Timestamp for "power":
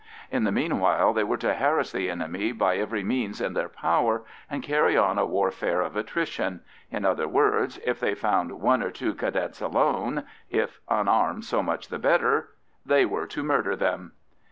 3.69-4.23